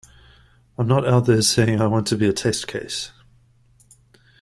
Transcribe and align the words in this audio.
I'm 0.79 0.87
not 0.87 1.07
out 1.07 1.27
there 1.27 1.43
saying 1.43 1.79
I 1.79 1.85
want 1.85 2.07
to 2.07 2.17
be 2.17 2.25
the 2.25 2.33
test 2.33 2.67
case. 2.67 3.11